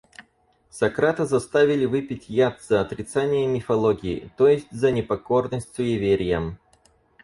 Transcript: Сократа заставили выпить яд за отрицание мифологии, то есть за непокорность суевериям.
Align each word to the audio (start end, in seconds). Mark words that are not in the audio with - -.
Сократа 0.71 1.27
заставили 1.27 1.85
выпить 1.85 2.27
яд 2.27 2.59
за 2.63 2.81
отрицание 2.81 3.45
мифологии, 3.45 4.31
то 4.35 4.47
есть 4.47 4.65
за 4.71 4.91
непокорность 4.91 5.75
суевериям. 5.75 6.57